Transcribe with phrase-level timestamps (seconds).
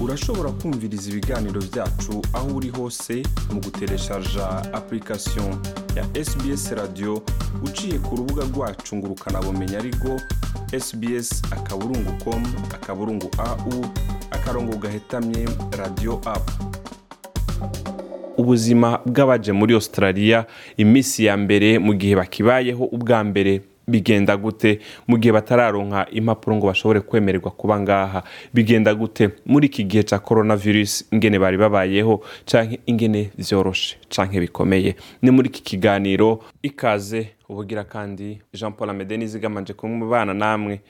[0.00, 5.56] urashobora kumviriza ibiganiro byacu aho uri hose mu gutereshaja application
[5.96, 7.22] ya sbs radio
[7.64, 10.20] uciye ku rubuga rwacu ngo ukanabumenya ariko
[10.80, 12.42] sbs akaburungu com
[12.74, 13.86] akaburungu au
[14.30, 15.48] akarongo gahetamye
[15.78, 16.52] radio apu
[18.36, 20.44] ubuzima bw'abaje muri australia
[20.76, 23.62] iminsi ya mbere mu gihe bakibayeho ubwa mbere.
[23.88, 28.22] Bigenda gute mu gihe batararonka impapuro ngo bashobore kwemererwa kuba ngaha.
[28.54, 34.96] Bigenda gute muri iki gihe cya coronavirus ingene bari babayeho canke ingene vyoroshe canke bikomeye.
[35.22, 40.80] Ni muri iki kiganiro ikaze ubugira kandi jean paul amede nizigamanje kumwe bana namwe.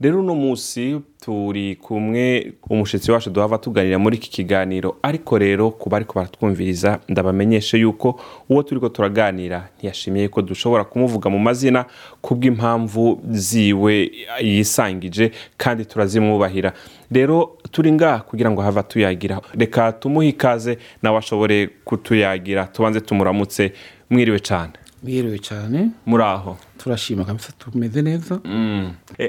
[0.00, 4.96] Rero uno munsi turi kumwe umushyitsi wacu duhava tuganira muri iki kiganiro.
[5.02, 11.30] Ariko rero kuba ariko baratwumviriza ndabamenyeshe yuko uwo turi ko turaganira ntiyashimiye ko dushobora kumuvuga
[11.30, 11.84] mu mazina
[12.20, 14.10] kubw'impamvu ziwe
[14.42, 16.72] yisangije kandi turazimwubahira.
[17.12, 19.40] Rero turi ngaha kugira ngo hava tuyagira.
[19.54, 22.66] Reka tumuhe ikaze nawe ashobore kutuyagira.
[22.66, 23.72] Tubanze tumuramutse
[24.10, 28.40] mwiriwe cyane mwiriwe cyane muri aho turashima kabisa tumeze neza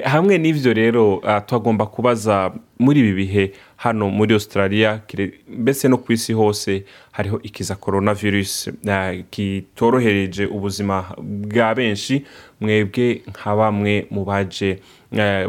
[0.04, 5.00] hamwe n'ivyo rero twagomba kubaza muri ibi bihe hano muri australia
[5.48, 12.24] mbese no ku isi hose hariho ikiza coronavirus ah, kitorohereje ubuzima bwa benshi
[12.60, 14.78] mwebwe nka bamwe mu baje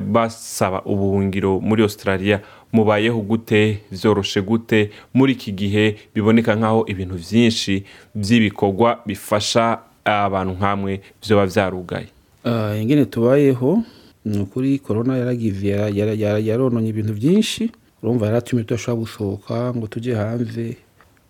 [0.01, 2.39] basaba ubuhungiro muri australia
[2.73, 7.83] mubayeho gute vyoroshe gute muri iki gihe biboneka nk'aho ibintu vyinshi
[8.15, 12.07] vy'ibikorwa bifasha abantu nk'amwe vyoba vyarugaye
[12.43, 13.83] Ah, ingene tubayeho
[14.25, 17.71] ni ukuri korona yarononye ibintu byinshi.
[18.03, 20.77] Urumva yaratumye tudashobora gusohoka ngo tujye hanze.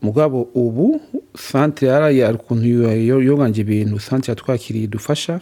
[0.02, 1.02] Mugabo ubu
[1.38, 5.39] santere yari ukuntu yo- yoganje ibintu santere yatwakiriye idufasha.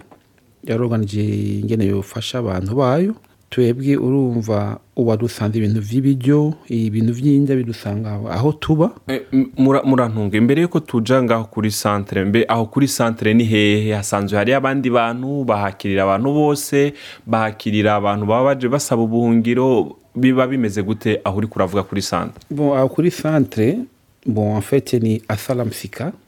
[0.63, 1.21] Yaroganije
[1.61, 3.13] ingene yofasha abantu bayo.
[3.49, 8.91] Twebwe urumva ubu dusanze ibintu by'ibiryo ibintu by'indya bidusanga aho tuba.
[9.07, 9.21] Eh,
[9.57, 10.37] murantunga.
[10.37, 13.93] Imbere yuko tuja ngaho kuri santere mbe aho kuri santere ni hehe?
[13.93, 16.93] Hasanzwe hari abandi bantu bahakirira abantu bose
[17.25, 21.21] bahakirira abantu baba baje basaba ubuhungiro biba bimeze gute?
[21.23, 23.79] Aho uri kuravuga kuri santere bon aho kuri santere
[24.25, 26.26] bon en fait ni asalamsika mbe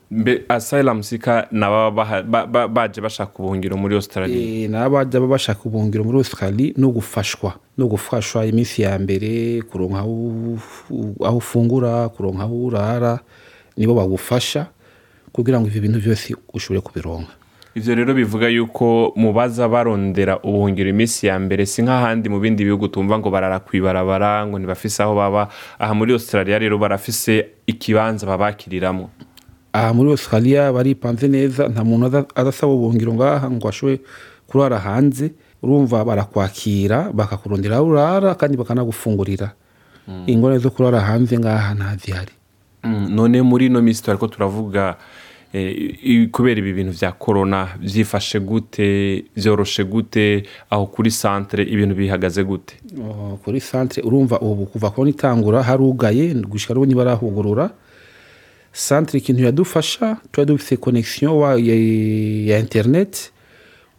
[0.49, 4.35] asylum sika nababa baha- ba- ba- baje bashaka ubuhungiro muri australia.
[4.63, 11.37] Eh, n'abajya bashaka ubuhungiro muri australie no gufashwa no gufashwa iminsi ya mbere kuronka aho
[11.37, 13.19] ufungura kuronka aho urara
[13.77, 14.67] nibo bagufasha
[15.31, 17.31] kugira ngo ibyo bintu byose ushobore kubironka.
[17.75, 22.87] Ivyo rero bivuga yuko mubaza barondera ubuhungiro iminsi ya mbere si nk'ahandi mu bindi bihugu
[22.89, 25.47] tumva ngo barara kwibarabara ngo ntibafise aho baba.
[25.79, 29.09] Aha muri australia rero barafise ikibanza babakiriramwo
[29.73, 33.99] aha muri australia baripanze neza nta muntu azasaba ubuhungiro ngaha ngo ashobore
[34.47, 35.31] kurara hanze.
[35.61, 39.51] Urumva barakwakira bakakurondera aho urara kandi bakanagufungurira.
[40.27, 42.31] Ingorane zo kurara hanze ngaha ntazihari
[42.83, 44.95] Mm, none muri ino minsi turariko turavuga
[45.53, 52.43] eh, kubera ibi bintu vya corona vyifashe gute vyoroshe gute aho kuri santere ibintu bihagaze
[52.43, 52.79] gute?
[53.03, 57.69] Oh, kuri santere urumva ubu kuva kubona itangura harugaye gushika n'ubu ntibarahugurura
[58.71, 60.77] santere ikintu yadufasha tuba dufite
[61.27, 63.31] wa, ya, internet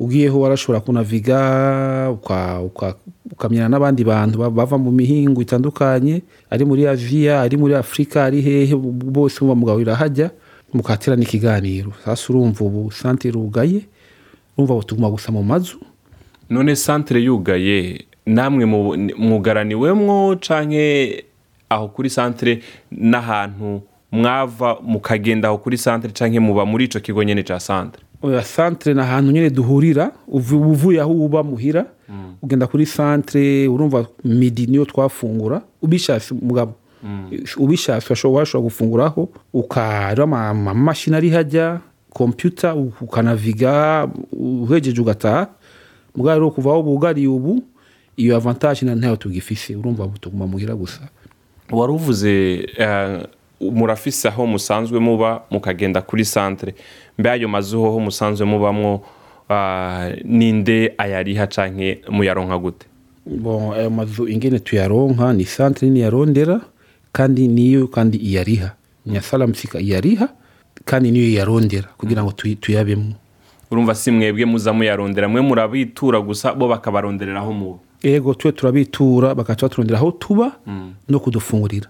[0.01, 2.95] ugiyeho warashobora kunaviga uka- uka-
[3.33, 8.41] ukamenyana n'abandi bantu ba- bava mu mihingo itandukanye ari muri aziya ari muri afurika ari
[8.41, 10.31] hehe bose muba mugahurira hajya
[10.73, 13.83] mukaterana ikiganiro sasa urumva ubu santere irugaye
[14.57, 15.77] urumva ubu tuguma gusa mu mazu?
[16.51, 21.25] None santere yugaye namwe mu- mwugaraniwemwo canke
[21.69, 23.83] aho kuri santere n'ahantu
[24.13, 28.95] mwava mukagenda aho kuri santere canke muba muri ico kigo nyene ca santere oya santere
[28.95, 31.87] ni ahantu nyine duhurira uvu- uvuye aho uba muhira
[32.43, 36.75] ugenda kuri santere urumva midi niyo twafungura ubishatse mugabo.
[37.57, 41.81] Ubishatse urashobora washobora gufunguraho ukareba ama- amamashini ari hajya
[42.13, 45.47] kompiyuta ukanaviga uhejeje ugataha.
[46.17, 47.63] Mugabo rero kuva aho bugariye ubu
[48.17, 51.01] iyo avantage na ntayo tugifise urumva tuguma muhira gusa.
[51.71, 53.27] Wari uvuze eh,
[53.61, 56.75] murafise aho musanzwe muba mukagenda kuri santere
[57.19, 59.03] mbe ayo mazu hoho musanzwe mubamwo
[59.49, 62.87] ah, ninde ayariha canke muyaronka gute?
[63.27, 66.61] Bon ayo mazu ingene tuyaronka ni santere yarondera
[67.13, 68.73] kandi niyo kandi iyariha.
[69.07, 70.29] Nyasalamusika iyariha
[70.85, 73.15] kandi niyo yarondera kugira ngo tuyabemo.
[73.71, 77.79] Urumva si mwebwe muza muyarondera mwe murabitura gusa bo bakabaronderera aho muba.
[78.03, 80.53] Ego twe turabitura bagaca baturondera aho tuba
[81.09, 81.89] no kudufungurira.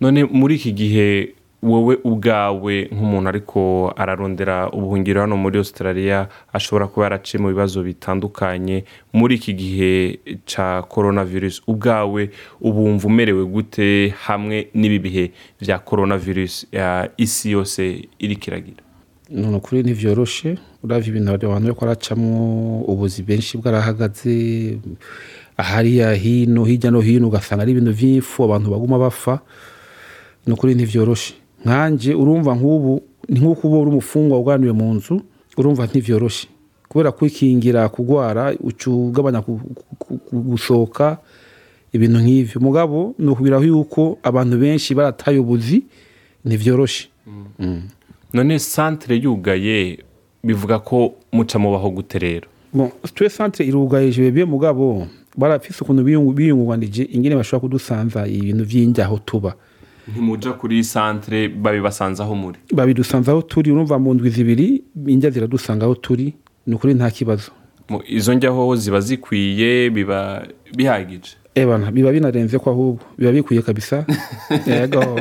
[0.00, 1.32] None muri iki gihe
[1.62, 3.60] wowe ubwawe nk'umuntu ariko
[3.96, 8.84] ararondera ubuhungiro hano muri australia ashobora kuba yaraciye mu bibazo bitandukanye.
[9.12, 15.24] Muri iki gihe cya coronavirus ubwawe ubumva umerewe gute hamwe n'ibi bihe
[15.60, 18.82] bya coronavirus ya isi yose iri kiragira
[19.30, 24.78] none ukuri ntivyoroshe uravye ibintu abantu bariko baracamwo ubuzi benshi bwarahagaze.
[25.56, 29.40] Hariya hino hirya no hino ugasanga ari ibintu vy'ifu abantu baguma bafa
[30.46, 31.34] ni ukuri ntivyoroshe
[31.64, 35.20] nkanje urumva nk'ubu ni nk'uko uba uri umufungwa uganiwe mu nzu
[35.58, 36.48] urumva ntivyoroshe
[36.88, 39.42] kubera kwikingira kugwara uca ugabanya
[40.32, 41.18] gusohoka
[41.92, 42.60] ibintu nk'ivyo.
[42.60, 45.82] Mugabo ni ukubiraho yuko abantu benshi barataye ubuzi
[46.44, 47.08] ntivyoroshe
[48.32, 49.98] none santere yugaye
[50.44, 52.46] bivuga ko muca mubaho gute rero?
[53.14, 55.06] Twe centre irugaye jebebe mugabo
[55.36, 59.54] barafise ukuntu biyungu- biyungunganije ingene bashobora kudusanza ibintu vy'injyaho tuba.
[60.08, 62.58] Ntimuja kuri santere babibasanze aho muri.
[62.72, 66.34] Babidusanza aho turi urumva mu ndwi zibiri injya ziradusanga aho turi
[66.66, 67.50] ni ukuri nta kibazo.
[68.06, 71.36] Izo njyaho ziba zikwiye biba bihagije.
[71.54, 73.04] Ebana biba binarenze ko ahubwo.
[73.18, 74.04] Biba bikwiye kabisa.
[74.66, 75.20] Yego.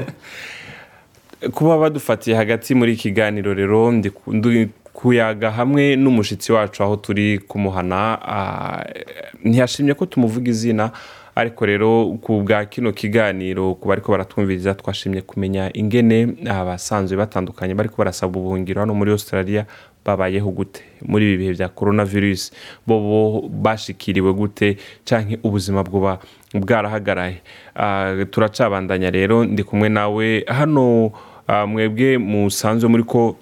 [1.51, 3.91] Kuba badufatiye hagati muri kiganiro rero
[4.95, 8.83] kuyaga hamwe n'umushitsi wacu aho turi kumuhana ah,
[9.43, 10.91] ntiyashimye ko tumuvuga izina
[11.35, 17.95] ariko rero ku bwa kino kiganiro ku bariko baratwumviriza twashimye kumenya ingene abasanzwe batandukanye bariko
[17.97, 19.65] barasaba ubuhungiro hano muri australia
[20.05, 20.81] babayeho gute?
[21.01, 22.51] Muri ibi bihe bya coronavirus
[22.87, 24.77] bo bo bashikiriwe gute?
[25.03, 26.19] Canke ubuzima bwoba
[26.53, 27.41] bwarahagaraye?
[27.75, 31.11] Ah, turacabandanya rero ndi kumwe nawe hano
[31.47, 33.35] ah, mwebwe musanzwe muri ko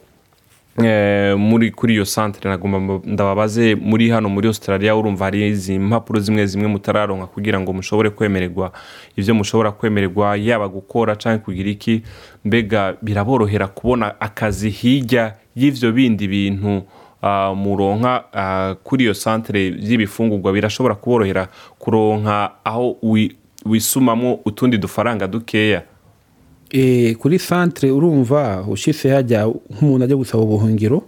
[1.38, 6.20] muri kuri iyo santere nagomba mba- ndababaze muri hano muri australia urumva hari izi mpapuro
[6.20, 8.72] zimwe zimwe mutararonka kugira ngo mushobore kwemererwa
[9.18, 12.02] ivyo mushobora kwemererwa yaba gukora canke kugira iki.
[12.46, 16.81] Mbega biraborohera kubona akazi hirya y'ivyo bindi bintu
[17.22, 20.54] ah, muronka ah, kuri iyo santere y'ibifungurwa.
[20.54, 21.48] Birashobora kuborohera
[21.80, 23.36] kuronka aho wi-
[23.66, 25.84] wisumamwo utundi dufaranga dukeya.
[27.20, 31.04] Kuri centre urumva ushitse hajya nk'umuntu ajya gusaba ubuhungiro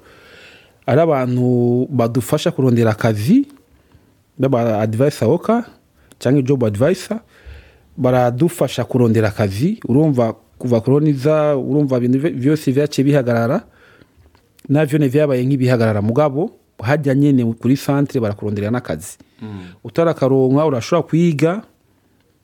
[0.86, 3.48] ari abantu badufasha kurondera akazi
[4.38, 5.66] baba advisor oka
[6.20, 7.20] cyangwa job advisor
[7.98, 13.62] baradufasha kurondera akazi urumva kuva koroniza urumva ibintu vyose vyaciye bihagarara
[14.70, 16.52] navyo ne vyabaye nk'ibihagarara mugabo
[16.84, 19.18] hajya nyene kuri centre barakurondera n'akazi.
[19.84, 21.62] Utarakaronka urashobora kwiga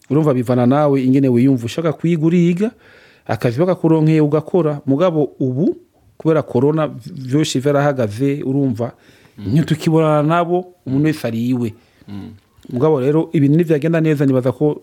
[0.10, 2.72] urumva bivana nawe ingene wiyumva ushaka kwiga uriga
[3.28, 4.82] akazi bakakuronkeye ugakora.
[4.86, 5.78] Mugabo ubu
[6.18, 8.92] kubera korona vyose vyarahagaze urumva
[9.38, 11.74] ntitukibonana nabo umuntu wese ari iwe.
[12.70, 14.82] Mugabo rero ibintu nivyagenda neza nibaza ko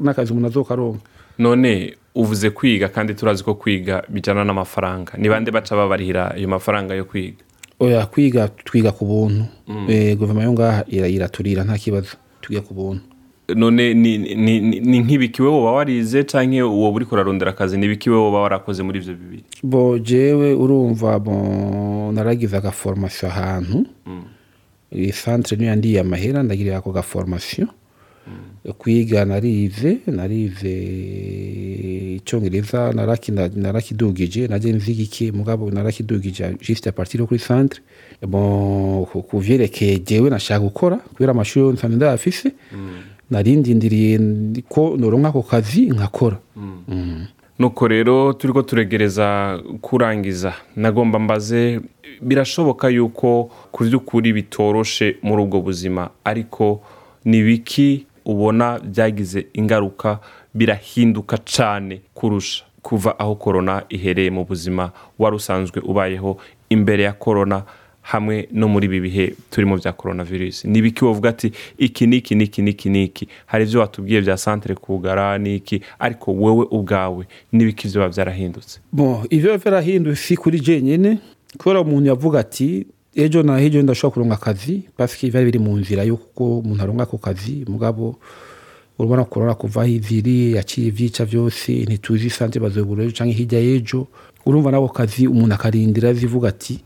[0.00, 1.00] n'akazi umuntu azokaronka
[1.38, 5.12] none uvuze kwiga kandi turazi ko kwiga bijyana n'amafaranga.
[5.18, 7.42] Ni bande baca babarihira ayo mafaranga yo kwiga?
[7.80, 9.44] Oya kwiga twiga ku buntu.
[9.88, 12.16] Eh, guverinoma yo ngaha ira- iraturira nta kibazo.
[12.40, 13.02] Twiga ku buntu.
[13.54, 17.86] None ni ni- ni- ni nk'ibiki wowe woba warize cyangwa uwo uri kurarondera akazi ni
[17.86, 19.44] ibiki wowe woba warakoze muri ibyo bibiri.
[19.62, 21.18] Bo jewe urumva
[22.12, 23.86] naragize agaforomasiyo ahantu.
[24.94, 27.68] Iyi centre niyo yandiye amahera ndagirira ako gaforomasiyo
[28.78, 30.72] kwiga narize narize
[32.16, 37.40] icyongereza naraki- narakidugije naje nziga iki mugabo narakidugije juste a partir yo kuri
[38.26, 42.52] bon ku- vyerekeye jewe nashaka gukora kubera amashuri yose ndayafise.
[43.30, 44.18] Narindindiriye
[44.68, 46.36] ko noronka ako kazi nkakora.
[47.58, 50.54] Nuko rero turi ko turegereza kurangiza.
[50.76, 51.80] Nagomba mbaze
[52.22, 56.80] birashoboka yuko ku by'ukuri bitoroshe muri ubwo buzima ariko
[57.24, 60.18] ni biki ubona byagize ingaruka
[60.54, 66.36] birahinduka cyane kurusha kuva aho korona ihereye mu buzima wari usanzwe ubayeho
[66.70, 67.62] imbere ya korona
[68.04, 72.34] hamwe no muri ibi bihe turimo bya korona virusi ni ibiki wovuga ati iki n'iki
[72.36, 73.24] n'iki n'iki n'iki?
[73.46, 75.80] Hari ibyo watubwiye bya santere kugara n'iki?
[75.98, 78.80] Ariko wowe ubwawe n'ibiki biba byarahindutse?
[78.92, 81.18] Bon ivyo vyarahinduye si kuri jenyene
[81.58, 84.82] kubera umuntu yavuga ati ejo na ejo ndashobora kuronka akazi.
[84.96, 87.64] Paske vyari biri mu nzira yuko umuntu aronka ako kazi.
[87.68, 88.18] Mugabo
[88.98, 94.06] urabona korona kuva aho iviri yaciye ivyica vyose ntituzi sante bazobura canke hirya y'ejo.
[94.46, 96.78] Urumva nako kazi umuntu akarindira zivuga ati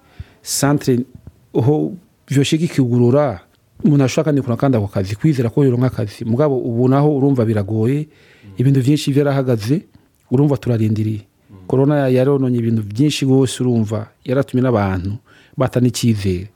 [0.48, 1.04] centre
[1.52, 1.92] ho
[2.28, 3.40] vyoshika ikigurura
[3.84, 6.24] umuntu kandi kuronka kandi ako kazi kwizera ko yoronka akazi.
[6.24, 8.08] Mugabo ubu naho urumva biragoye
[8.56, 9.84] ibintu vyinshi vyarahagaze
[10.30, 11.20] urumva turarindiriye.
[11.66, 15.12] Korona yarononye ibintu byinshi rwose urumva yaratumye n'abantu
[15.56, 16.48] bata n'icyizere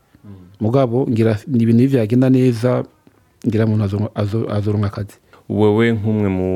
[0.60, 2.82] mugabo ngira ni ibintu byagenda neza
[3.46, 5.16] ngira umuntu azo- azo- azoronka akazi.
[5.48, 6.48] Wewe nk'umwe mu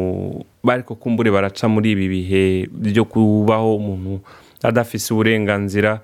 [0.65, 4.21] bariko kumbure baraca muri ibi bihe byo kubaho umuntu
[4.63, 6.01] adafise uburenganzira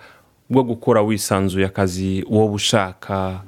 [0.53, 3.41] bwo gukora wisanzuye akazi wowe ushaka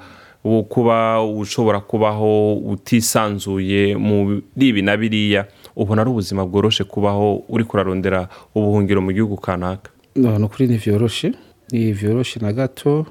[0.45, 5.45] wo kuba ushobora kubaho utisanzuye muri ibi na biriya
[5.77, 9.91] ubona ari ubuzima bworoshe kubaho uri kurarondera ubuhungiro mu gihugu kanaka.
[10.17, 11.33] Ni ukuri ntivyoroshe
[11.73, 13.07] ntivyoroshe na gato.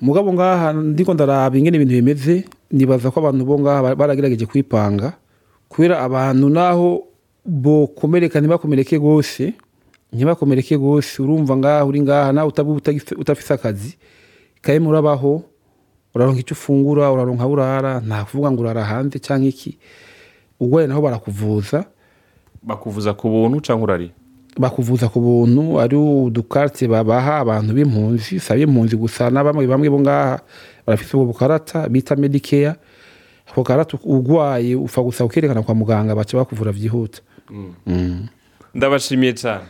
[0.00, 5.12] Mugabo ngaha ndiko ndaraba ingene ibintu bimeze nibaza ko abantu bo ngaha ba- baragerageje kwipanga
[5.68, 7.02] kubera abantu naho
[7.46, 9.54] bokomereka ntibakomereke gose
[10.12, 12.52] ntibakomereke gose urumva ngaha uri ngaha nawe
[13.18, 13.98] utafise akazi.
[14.62, 15.42] Kaye murabaho
[16.14, 19.78] uraronka icyo ufungura uraronka aho urara nta kuvuga ngo urara hanze cyangwa iki.
[20.60, 21.84] Urwaye naho barakuvuza.
[22.62, 24.10] Bakuvuza ku buntu cyangwa urari
[24.58, 28.40] bakuvuza ku buntu ari udukarite babaha abantu b'impunzi.
[28.40, 30.40] Si ab'impunzi gusa na bamwe bamwe bo ngaha
[30.86, 32.76] barafite ubwo bukarata bita medikeya
[33.52, 37.20] ako karata urwaye upfa gusa ukerekana kwa muganga baca bakuvura byihuta.
[38.74, 39.64] Ndabashimiye cyane.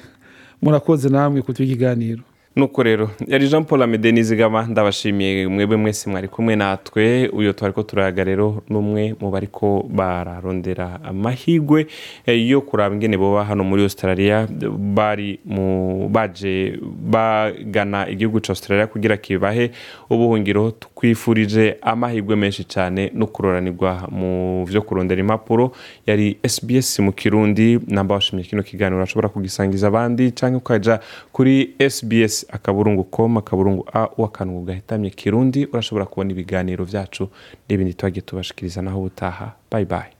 [0.63, 2.23] Murakoze namwe kutuha ikiganiro
[2.57, 7.29] nuko rero yari jean paul amede nizigama ndabashimiye mwebwe mwese mwari kumwe natwe.
[7.29, 11.87] Uyu twari ko turayaga rero n'umwe mu bariko bararondera amahigwe
[12.27, 14.49] eh, yo kuraba ingene boba hano muri australia.
[14.79, 16.79] Bari mu baje
[17.11, 19.71] bagana igihugu cya australia kugira kibahe
[20.11, 20.71] ubuhungiro.
[20.71, 25.73] Twifurije amahigwe menshi cyane no kuroranirwa mu byo kurondera impapuro.
[26.07, 28.97] Yari sbs mu kirundi namba washimye kino kiganiro.
[28.97, 31.01] Urashobora kugisangiza abandi cyangwa ukaja
[31.33, 37.29] kuri sbs akaburungu com akaburungu a w'akantu gahitamye kirundi urashobora kubona ibiganiro byacu
[37.69, 39.53] n'ibindi twagiye tubashikiriza naho ubutaha.
[39.71, 40.11] Bye bye.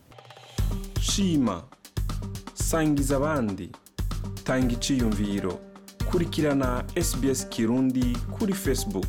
[1.01, 1.63] Shima.
[2.55, 3.71] Sangiza abandi.
[4.45, 5.59] Tanga iciyumviro.
[6.11, 9.07] Kurikirana sbs kirundi kuri facebook.